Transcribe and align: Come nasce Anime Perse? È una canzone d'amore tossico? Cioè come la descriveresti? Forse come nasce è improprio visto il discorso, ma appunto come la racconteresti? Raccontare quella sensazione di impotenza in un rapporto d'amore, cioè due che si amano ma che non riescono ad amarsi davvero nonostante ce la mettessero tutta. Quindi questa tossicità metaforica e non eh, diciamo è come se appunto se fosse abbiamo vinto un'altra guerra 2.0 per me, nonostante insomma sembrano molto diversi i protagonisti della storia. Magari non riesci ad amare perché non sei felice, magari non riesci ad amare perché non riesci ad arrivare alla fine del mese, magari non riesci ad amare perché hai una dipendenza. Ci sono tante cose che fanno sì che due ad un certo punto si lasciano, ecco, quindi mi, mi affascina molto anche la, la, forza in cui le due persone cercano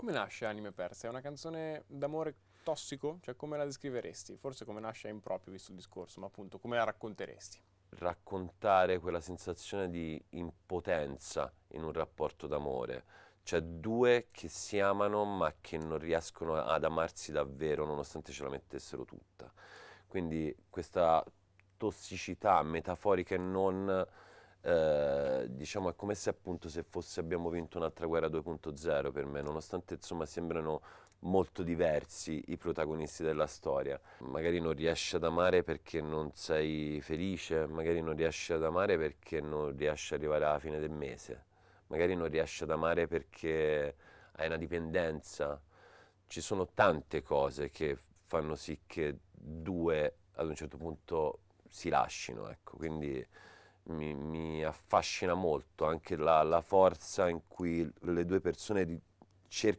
Come 0.00 0.12
nasce 0.12 0.46
Anime 0.46 0.72
Perse? 0.72 1.08
È 1.08 1.10
una 1.10 1.20
canzone 1.20 1.84
d'amore 1.86 2.34
tossico? 2.62 3.18
Cioè 3.20 3.36
come 3.36 3.58
la 3.58 3.66
descriveresti? 3.66 4.38
Forse 4.38 4.64
come 4.64 4.80
nasce 4.80 5.08
è 5.08 5.10
improprio 5.10 5.52
visto 5.52 5.72
il 5.72 5.76
discorso, 5.76 6.20
ma 6.20 6.26
appunto 6.26 6.58
come 6.58 6.78
la 6.78 6.84
racconteresti? 6.84 7.60
Raccontare 7.90 8.98
quella 8.98 9.20
sensazione 9.20 9.90
di 9.90 10.18
impotenza 10.30 11.52
in 11.72 11.84
un 11.84 11.92
rapporto 11.92 12.46
d'amore, 12.46 13.04
cioè 13.42 13.60
due 13.60 14.28
che 14.30 14.48
si 14.48 14.80
amano 14.80 15.24
ma 15.24 15.52
che 15.60 15.76
non 15.76 15.98
riescono 15.98 16.54
ad 16.54 16.82
amarsi 16.82 17.30
davvero 17.30 17.84
nonostante 17.84 18.32
ce 18.32 18.42
la 18.42 18.48
mettessero 18.48 19.04
tutta. 19.04 19.52
Quindi 20.06 20.56
questa 20.70 21.22
tossicità 21.76 22.62
metaforica 22.62 23.34
e 23.34 23.38
non 23.38 24.06
eh, 24.62 25.46
diciamo 25.48 25.90
è 25.90 25.94
come 25.96 26.14
se 26.14 26.30
appunto 26.30 26.68
se 26.68 26.82
fosse 26.82 27.20
abbiamo 27.20 27.48
vinto 27.48 27.78
un'altra 27.78 28.06
guerra 28.06 28.28
2.0 28.28 29.10
per 29.10 29.24
me, 29.26 29.40
nonostante 29.42 29.94
insomma 29.94 30.26
sembrano 30.26 30.82
molto 31.20 31.62
diversi 31.62 32.42
i 32.48 32.56
protagonisti 32.56 33.22
della 33.22 33.46
storia. 33.46 34.00
Magari 34.18 34.60
non 34.60 34.72
riesci 34.72 35.16
ad 35.16 35.24
amare 35.24 35.62
perché 35.62 36.00
non 36.00 36.30
sei 36.34 37.00
felice, 37.00 37.66
magari 37.66 38.00
non 38.00 38.14
riesci 38.14 38.52
ad 38.52 38.64
amare 38.64 38.96
perché 38.96 39.40
non 39.40 39.76
riesci 39.76 40.14
ad 40.14 40.20
arrivare 40.20 40.44
alla 40.44 40.58
fine 40.58 40.78
del 40.78 40.90
mese, 40.90 41.44
magari 41.88 42.14
non 42.14 42.28
riesci 42.28 42.62
ad 42.62 42.70
amare 42.70 43.06
perché 43.06 43.96
hai 44.32 44.46
una 44.46 44.56
dipendenza. 44.56 45.60
Ci 46.26 46.40
sono 46.40 46.68
tante 46.74 47.22
cose 47.22 47.70
che 47.70 47.98
fanno 48.26 48.54
sì 48.54 48.80
che 48.86 49.18
due 49.32 50.14
ad 50.34 50.46
un 50.46 50.54
certo 50.54 50.76
punto 50.76 51.40
si 51.68 51.88
lasciano, 51.88 52.48
ecco, 52.48 52.76
quindi 52.76 53.26
mi, 53.90 54.14
mi 54.14 54.64
affascina 54.64 55.34
molto 55.34 55.86
anche 55.86 56.16
la, 56.16 56.42
la, 56.42 56.60
forza 56.60 57.28
in 57.28 57.42
cui 57.46 57.88
le 58.00 58.24
due 58.24 58.40
persone 58.40 59.00
cercano 59.48 59.78